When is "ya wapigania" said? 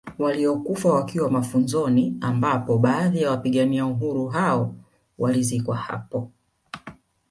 3.21-3.85